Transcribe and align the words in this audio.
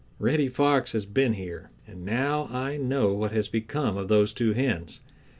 Reddy 0.17 0.47
Fox 0.47 0.93
has 0.93 1.05
been 1.05 1.33
here, 1.33 1.69
and 1.85 2.03
now 2.03 2.45
I 2.45 2.75
know 2.75 3.13
what 3.13 3.31
has 3.33 3.47
become 3.47 3.97
of 3.97 4.07
those 4.07 4.33
two 4.33 4.53
hens. 4.53 4.99